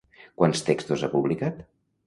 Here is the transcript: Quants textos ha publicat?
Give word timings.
Quants 0.41 0.63
textos 0.71 1.05
ha 1.05 1.11
publicat? 1.13 1.63